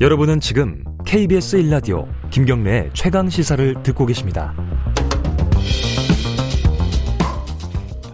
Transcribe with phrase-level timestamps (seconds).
[0.00, 4.54] 여러분은 지금 KBS 1라디오 김경래의 최강 시사를 듣고 계십니다.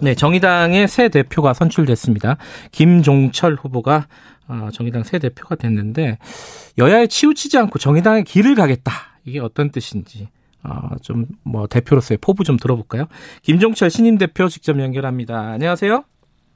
[0.02, 2.38] 네, 정의당의 새 대표가 선출됐습니다.
[2.72, 4.06] 김종철 후보가
[4.48, 6.16] 어, 정의당 새 대표가 됐는데
[6.78, 8.90] 여야에 치우치지 않고 정의당의 길을 가겠다.
[9.26, 10.28] 이게 어떤 뜻인지
[10.62, 13.08] 어, 좀뭐 대표로서의 포부 좀 들어볼까요?
[13.42, 15.38] 김종철 신임 대표 직접 연결합니다.
[15.38, 16.02] 안녕하세요.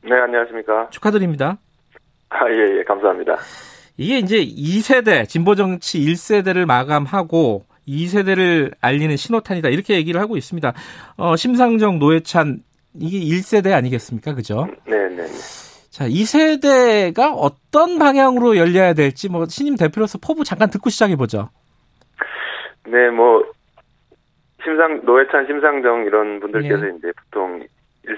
[0.04, 0.88] 네, 안녕하십니까.
[0.88, 1.58] 축하드립니다.
[2.30, 3.36] 아, 예, 예, 감사합니다.
[3.98, 9.70] 이게 이제 2세대, 진보 정치 1세대를 마감하고 2세대를 알리는 신호탄이다.
[9.70, 10.72] 이렇게 얘기를 하고 있습니다.
[11.16, 12.61] 어, 심상정, 노회찬,
[13.00, 14.34] 이게 1세대 아니겠습니까?
[14.34, 14.68] 그죠?
[14.86, 15.26] 네, 네, 네.
[15.90, 21.50] 자, 2세대가 어떤 방향으로 열려야 될지, 뭐, 신임 대표로서 포부 잠깐 듣고 시작해 보죠.
[22.86, 23.42] 네, 뭐,
[24.62, 26.92] 심상, 노회찬, 심상정 이런 분들께서 네.
[26.98, 27.67] 이제 보통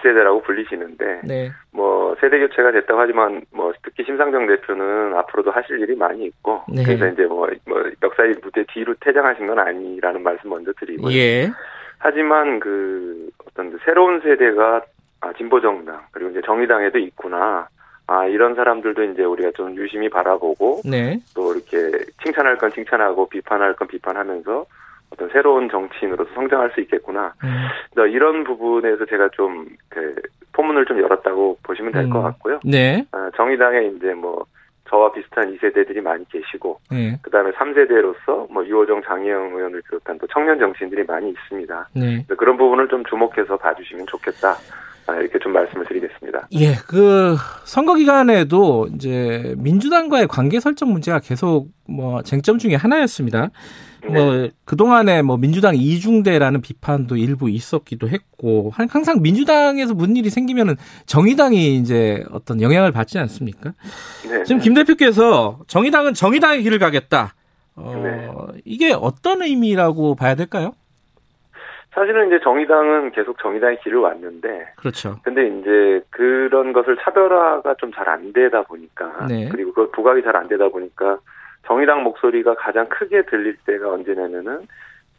[0.01, 1.51] 1세대라고 불리시는데, 네.
[1.73, 6.83] 뭐, 세대 교체가 됐다고 하지만, 뭐, 특히 심상정 대표는 앞으로도 하실 일이 많이 있고, 네.
[6.85, 11.15] 그래서 이제 뭐, 뭐, 역사의 무대 뒤로 퇴장하신 건 아니라는 말씀 먼저 드리고요.
[11.15, 11.51] 예.
[11.99, 14.83] 하지만 그, 어떤 그 새로운 세대가,
[15.21, 17.69] 아, 진보정당, 그리고 이제 정의당에도 있구나.
[18.07, 21.21] 아, 이런 사람들도 이제 우리가 좀 유심히 바라보고, 네.
[21.35, 24.67] 또 이렇게 칭찬할 건 칭찬하고 비판할 건 비판하면서
[25.11, 27.35] 어떤 새로운 정치인으로서 성장할 수 있겠구나.
[27.45, 30.15] 음, 이런 부분에서 제가 좀 그
[30.53, 32.23] 포문을 좀 열었다고 보시면 될것 음.
[32.23, 32.61] 같고요.
[32.65, 33.05] 네.
[33.13, 34.45] 아, 정의당에 이제 뭐
[34.89, 37.17] 저와 비슷한 2세대들이 많이 계시고 네.
[37.23, 41.89] 그다음에 3세대로서 뭐 유호정 장혜영 의원을 비롯한 또 청년 정치인들이 많이 있습니다.
[41.95, 42.25] 네.
[42.27, 44.57] 그래서 그런 부분을 좀 주목해서 봐주시면 좋겠다.
[45.11, 46.47] 아, 이렇게 좀 말씀을 드리겠습니다.
[46.53, 53.51] 예, 그 선거 기간에도 이제 민주당과의 관계 설정 문제가 계속 뭐 쟁점 중에 하나였습니다.
[54.03, 54.09] 네.
[54.13, 60.31] 뭐 그 동안에 뭐 민주당 이중대라는 비판도 일부 있었기도 했고 한- 항상 민주당에서 무슨 일이
[60.31, 63.73] 생기면은 정의당이 이제 어떤 영향을 받지 않습니까?
[64.29, 64.45] 네.
[64.45, 67.35] 지금 김 대표께서 정의당은 정의당의 길을 가겠다.
[67.75, 68.29] 어, 네.
[68.65, 70.75] 이게 어떤 의미라고 봐야 될까요?
[71.93, 75.17] 사실은 이제 정의당은 계속 정의당의 길을 왔는데 그렇죠.
[75.25, 79.49] 근데 이제 그런 것을 차별화가 좀 잘 안 되다 보니까 네.
[79.51, 81.19] 그리고 그 부각이 잘 안 되다 보니까
[81.67, 84.67] 정의당 목소리가 가장 크게 들릴 때가 언제냐면은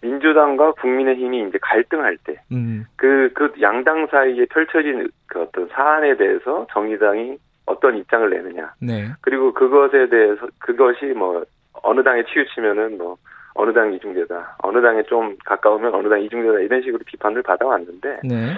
[0.02, 6.66] 민주당과 국민의힘이 이제 갈등할 때 음, 그, 그 양당 사이에 펼쳐진 그 어떤 사안에 대해서
[6.72, 8.74] 정의당이 어떤 입장을 내느냐.
[8.82, 9.10] 네.
[9.22, 11.44] 그리고 그것에 대해서, 그것이 뭐,
[11.84, 13.16] 어느 당에 치우치면은 뭐,
[13.54, 14.58] 어느 당이 이중대다.
[14.64, 16.60] 어느 당에 좀 가까우면 어느 당이 이중대다.
[16.60, 18.54] 이런 식으로 비판을 받아왔는데, 네.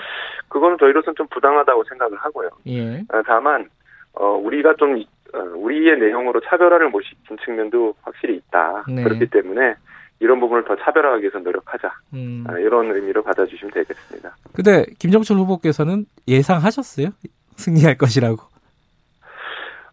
[0.50, 2.50] 그거는 저희로서는 좀 부당하다고 생각을 하고요.
[2.68, 2.98] 예.
[3.12, 3.68] 어, 다만,
[4.14, 8.84] 어, 우리가 좀, 이- 어, 우리의 내용으로 차별화를 못 시킨 측면도 확실히 있다.
[8.88, 9.04] 네.
[9.04, 9.74] 그렇기 때문에
[10.20, 11.92] 이런 부분을 더 차별화하기 위해서 노력하자.
[12.14, 12.44] 음.
[12.48, 14.36] 아, 이런 의미로 받아주시면 되겠습니다.
[14.56, 17.10] 근데 김정철 후보께서는 예상하셨어요?
[17.56, 18.38] 승리할 것이라고.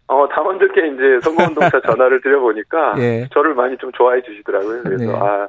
[0.07, 3.27] 어, 당 원들께 이제 선거운동차 전화를 드려보니까 예.
[3.33, 4.83] 저를 많이 좀 좋아해 주시더라고요.
[4.83, 5.13] 그래서 네.
[5.17, 5.47] 아,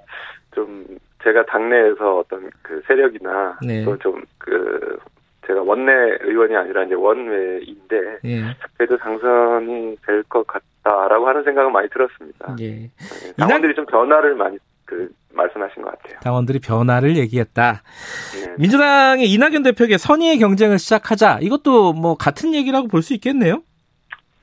[0.54, 0.84] 좀
[1.22, 3.84] 제가 당내에서 어떤 그 세력이나 네.
[3.84, 4.98] 또좀그
[5.46, 8.42] 제가 원내 의원이 아니라 이제 원외인데 예.
[8.76, 12.56] 그래도 당선이 될 것 같다라고 하는 생각은 많이 들었습니다.
[12.60, 12.68] 예.
[12.70, 12.90] 네,
[13.38, 16.20] 당원들이 좀 변화를 많이 그 말씀하신 것 같아요.
[16.20, 17.82] 당원들이 변화를 얘기했다.
[18.34, 18.54] 네.
[18.58, 21.38] 민주당의 이낙연 대표에게 선의의 경쟁을 시작하자.
[21.40, 23.62] 이것도 뭐 같은 얘기라고 볼 수 있겠네요.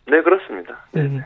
[0.09, 0.77] 네, 그렇습니다.
[0.91, 1.01] 네.
[1.01, 1.21] 음.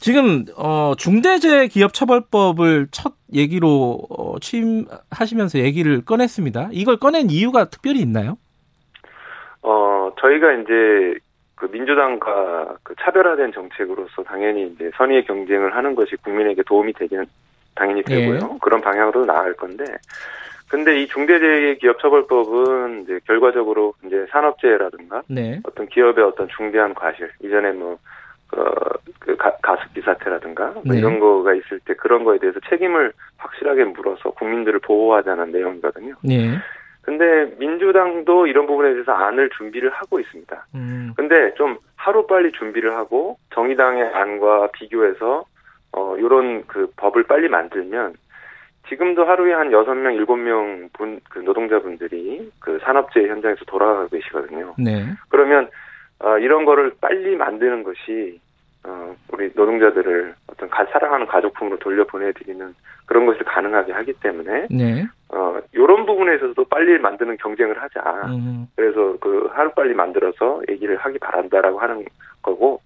[0.00, 6.68] 지금 어 중대재해기업처벌법을 첫 얘기로 어, 취임하시면서 얘기를 꺼냈습니다.
[6.72, 8.36] 이걸 꺼낸 이유가 특별히 있나요?
[9.62, 11.18] 어, 저희가 이제
[11.54, 17.24] 그 민주당과 그 차별화된 정책으로서 당연히 이제 선의의 경쟁을 하는 것이 국민에게 도움이 되기는
[17.74, 18.34] 당연히 되고요.
[18.36, 18.58] 예.
[18.60, 19.84] 그런 방향으로 나아갈 건데.
[20.68, 25.60] 근데 이 중대재해기업처벌법은 이제 결과적으로 이제 산업재해라든가 네.
[25.64, 27.98] 어떤 기업의 어떤 중대한 과실, 이전에 뭐,
[28.56, 28.64] 어,
[29.20, 30.98] 그 가, 가습기 사태라든가 뭐 네.
[30.98, 36.14] 이런 거가 있을 때 그런 거에 대해서 책임을 확실하게 물어서 국민들을 보호하자는 내용이거든요.
[36.22, 36.58] 네.
[37.02, 40.66] 근데 민주당도 이런 부분에 대해서 안을 준비를 하고 있습니다.
[40.74, 41.12] 음.
[41.16, 45.44] 근데 좀 하루 빨리 준비를 하고 정의당의 안과 비교해서
[45.92, 48.14] 어 요런 그 법을 빨리 만들면
[48.88, 54.74] 지금도 하루에 한 여섯 명 일곱 명 분 그 노동자분들이 그 산업재해 현장에서 돌아가고 계시거든요.
[54.78, 55.04] 네.
[55.28, 55.68] 그러면
[56.20, 58.40] 어 이런 거를 빨리 만드는 것이
[58.84, 62.74] 어 우리 노동자들을 어떤 가, 사랑하는 가족품으로 돌려보내드리는
[63.06, 65.06] 그런 것을 가능하게 하기 때문에 네.
[65.30, 68.00] 어 요런 부분에 있어서도 빨리 만드는 경쟁을 하자.
[68.28, 68.66] 음.
[68.76, 72.04] 그래서 그 하루 빨리 만들어서 얘기를 하기 바란다라고 하는
[72.42, 72.80] 거고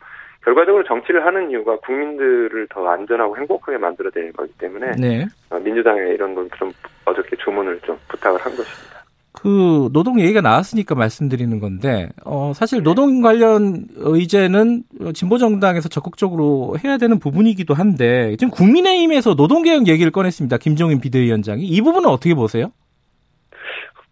[0.48, 5.26] 결과적으로 정치를 하는 이유가 국민들을 더 안전하고 행복하게 만들어내는 거기 때문에 네.
[5.50, 6.72] 어, 민주당에 이런 걸좀
[7.04, 8.98] 어저께 주문을 좀 부탁을 한 것입니다.
[9.32, 14.82] 그 노동 얘기가 나왔으니까 말씀드리는 건데 어 사실 노동 관련 의제는
[15.14, 20.56] 진보 정당에서 적극적으로 해야 되는 부분이기도 한데 지금 국민의힘에서 노동 개혁 얘기를 꺼냈습니다.
[20.56, 22.72] 김종인 비대위원장이 이 부분은 어떻게 보세요?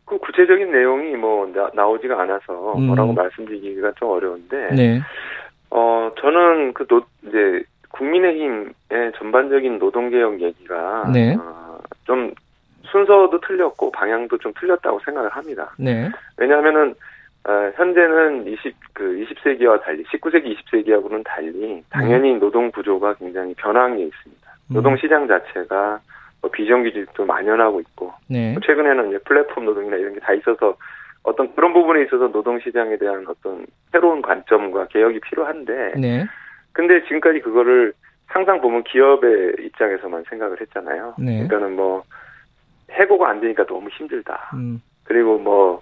[0.04, 2.86] 그 구체적인 내용이 뭐 나, 오지가 않아서 음.
[2.86, 5.00] 뭐라고 말씀드리기가 좀 어려운데 네.
[5.76, 11.37] 어 저는 그 노, 이제 국민의힘의 전반적인 노동개혁 얘기가 네.
[11.38, 12.32] 어, 좀
[12.84, 15.75] 순서도 틀렸고 방향도 좀 틀렸다고 생각을 합니다.
[15.78, 16.08] 네.
[16.38, 16.94] 왜냐하면은
[17.46, 24.50] 어, 현재는 20, 그 20세기와 달리 19세기 20세기하고는 달리 당연히 노동 구조가 굉장히 변화해 있습니다.
[24.70, 24.75] 음.
[24.75, 26.00] 노동 시장 자체가
[26.40, 28.56] 뭐 비정규직도 만연하고 있고 네.
[28.64, 30.76] 최근에는 이제 플랫폼 노동이나 이런 게 다 있어서
[31.26, 36.25] 어떤 그런 부분에 있어서 노동 시장에 대한 어떤 새로운 관점과 개혁이 필요한데 네.
[36.73, 37.93] 근데 지금까지 그거를
[38.26, 41.14] 항상 보면 기업의 입장에서만 생각을 했잖아요.
[41.19, 41.46] 네.
[41.46, 42.02] 그러니까는 뭐
[42.90, 44.50] 해고가 안 되니까 너무 힘들다.
[44.55, 44.81] 음.
[45.05, 45.81] 그리고 뭐,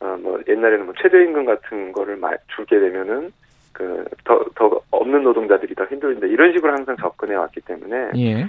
[0.00, 3.32] 어, 뭐, 옛날에는 뭐 최저임금 같은 거를 마, 주게 되면은
[3.72, 6.26] 그, 더, 더 없는 노동자들이 더 힘들다.
[6.26, 8.46] 이런 식으로 항상 접근해 왔기 때문에 예.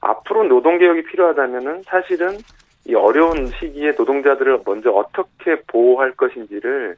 [0.00, 2.38] 앞으로 노동 개혁이 필요하다면은 사실은
[2.86, 6.96] 이 어려운 시기에 노동자들을 먼저 어떻게 보호할 것인지를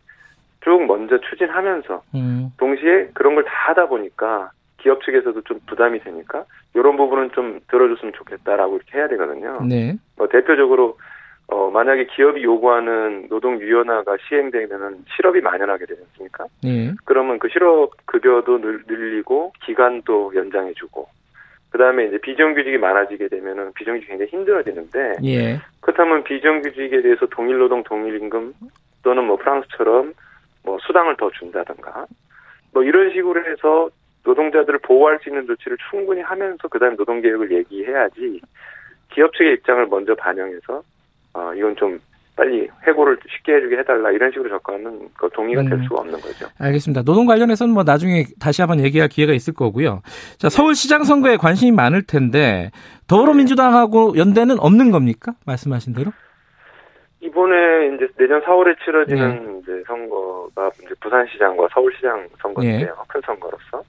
[0.63, 2.51] 쭉 먼저 추진하면서 음.
[2.57, 6.45] 동시에 그런 걸 다 하다 보니까 기업 측에서도 좀 부담이 되니까
[6.75, 9.61] 이런 부분은 좀 들어줬으면 좋겠다라고 이렇게 해야 되거든요.
[9.69, 9.95] 네.
[10.17, 10.99] 뭐 대표적으로
[11.49, 16.47] 어 만약에 기업이 요구하는 노동 유연화가 시행되면은 실업이 만연하게 되지 않습니까?
[16.65, 16.93] 예.
[17.05, 21.09] 그러면 그 실업 급여도 늘- 늘리고 기간도 연장해주고
[21.73, 25.61] 그다음에 이제 비정규직이 많아지게 되면은 비정규직 이 굉장히 힘들어지는데 예.
[25.81, 28.53] 그렇다면 비정규직에 대해서 동일 노동 동일 임금
[29.03, 30.13] 또는 뭐 프랑스처럼
[30.65, 32.07] 뭐 수당을 더 준다든가
[32.75, 33.89] 뭐 이런 식으로 해서
[34.25, 38.41] 노동자들을 보호할 수 있는 조치를 충분히 하면서 그다음 노동 개혁을 얘기해야지
[39.11, 40.83] 기업 측의 입장을 먼저 반영해서
[41.33, 41.99] 어 이건 좀
[42.43, 45.85] 빨리 해고를 쉽게 해주게 해달라 이런 식으로 접근하는 거 동의가 될 음.
[45.85, 46.49] 수가 없는 거죠.
[46.59, 47.03] 알겠습니다.
[47.03, 50.03] 노동 관련해서는 뭐 나중에 다시 한번 얘기할 기회가 있을 거고요.
[50.39, 52.73] 자, 서울시장 선거에 관심이 많을 텐데
[53.07, 55.35] 더불어민주당하고 연대는 없는 겁니까?
[55.47, 56.11] 말씀하신 대로?
[57.21, 62.97] 이번에 이제 내년 4월에 치러지는 이제 선거가 이제 부산시장과 서울시장 선거인데요.
[63.07, 63.85] 큰 선거로서.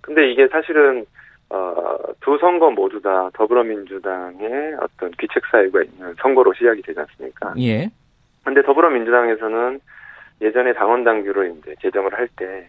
[0.00, 1.04] 근데 이게 사실은
[1.50, 7.54] 어, 두 선거 모두 다 더불어민주당의 어떤 귀책 사유가 있는 선거로 시작이 되지 않습니까?
[7.58, 7.90] 예.
[8.44, 9.80] 근데 더불어민주당에서는
[10.42, 12.68] 예전에 당원 당규로 이제 제정을 할 때,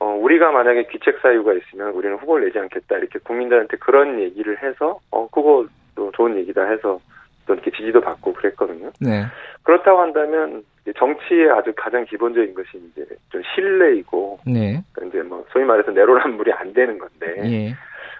[0.00, 2.96] 어, 우리가 만약에 귀책 사유가 있으면 우리는 후보를 내지 않겠다.
[2.96, 7.00] 이렇게 국민들한테 그런 얘기를 해서, 어, 그거도 좋은 얘기다 해서
[7.46, 8.90] 또 이렇게 지지도 받고 그랬거든요.
[9.00, 9.24] 네.
[9.62, 10.64] 그렇다고 한다면
[10.96, 14.82] 정치의 아주 가장 기본적인 것이 이제 좀 신뢰이고, 네.
[14.92, 17.74] 그러니까 이제 뭐 소위 말해서 내로남불이 안 되는 건데, 예.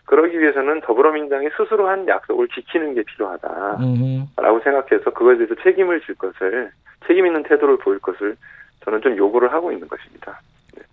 [0.05, 3.79] 그러기 위해서는 더불어민주당이 스스로 한 약속을 지키는 게 필요하다.
[3.81, 4.27] 음.
[4.37, 6.71] 라고 생각해서 그거에 대해서 책임을 질 것을
[7.07, 8.37] 책임 있는 태도를 보일 것을
[8.85, 10.41] 저는 좀 요구를 하고 있는 것입니다.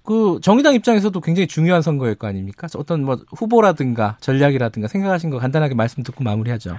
[0.05, 2.67] 그 정의당 입장에서도 굉장히 중요한 선거일 거 아닙니까?
[2.77, 6.77] 어떤 뭐 후보라든가 전략이라든가 생각하신 거 간단하게 말씀 듣고 마무리하죠.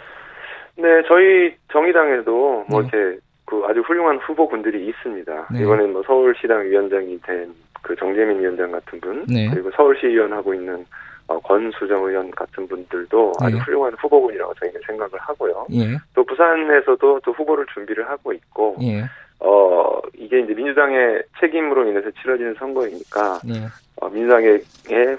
[0.77, 2.89] 네, 저희 정의당에도 뭐 네.
[2.89, 5.49] 이렇게 그 아주 훌륭한 후보군들이 있습니다.
[5.53, 5.63] 네.
[5.63, 7.53] 이번에 뭐 서울시당 위원장이 된
[7.83, 9.49] 그 정재민 위원장 같은 분, 네.
[9.51, 10.85] 그리고 서울시 의원 하고 있는
[11.27, 13.63] 어, 권수정 의원 같은 분들도 아주 네.
[13.63, 15.67] 훌륭한 후보군이라고 저희는 생각을 하고요.
[15.73, 15.97] 예.
[16.15, 19.05] 또 부산에서도 또 후보를 준비를 하고 있고, 예.
[19.39, 23.67] 어 이게 이제 민주당의 책임으로 인해서 치러지는 선거이니까 예.
[23.97, 24.61] 어, 민주당의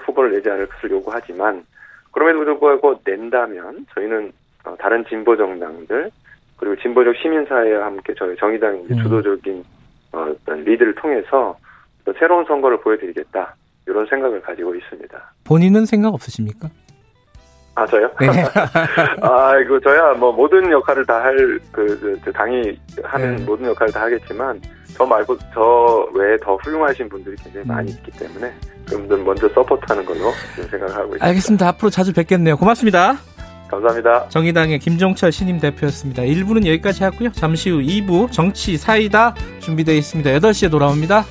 [0.04, 1.64] 후보를 내지 않을 것을 요구하지만
[2.12, 4.32] 그럼에도 불구하고 낸다면 저희는
[4.64, 6.10] 어, 다른 진보 정당들
[6.62, 8.96] 그리고 진보적 시민사회와 함께 저희 정의당이 음.
[9.02, 9.64] 주도적인
[10.12, 11.56] 어, 어떤 리드를 통해서
[12.04, 13.56] 또 새로운 선거를 보여드리겠다
[13.88, 15.32] 이런 생각을 가지고 있습니다.
[15.42, 16.68] 본인은 생각 없으십니까?
[17.74, 18.08] 아 저요?
[18.20, 18.28] 네.
[19.22, 21.34] 아 이거 저야 뭐 모든 역할을 다 할
[21.72, 23.44] 그 당이 하는 네.
[23.44, 24.60] 모든 역할을 다 하겠지만
[24.96, 27.96] 저 말고 저 외에 더 훌륭하신 분들이 굉장히 많이 음.
[27.96, 28.52] 있기 때문에
[28.88, 30.30] 그분들 먼저 서포트하는 걸로
[30.70, 31.26] 생각을 하고 있습니다.
[31.26, 31.68] 알겠습니다.
[31.68, 32.56] 앞으로 자주 뵙겠네요.
[32.56, 33.14] 고맙습니다.
[33.72, 34.28] 감사합니다.
[34.28, 36.22] 정의당의 김종철 신임 대표였습니다.
[36.22, 37.32] 1부는 여기까지 하고요.
[37.32, 40.30] 잠시 후 2부 정치 사이다 준비되어 있습니다.
[40.30, 41.24] 8시에 돌아옵니다.